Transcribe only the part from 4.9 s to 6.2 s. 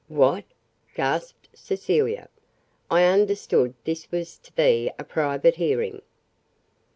a private hearing."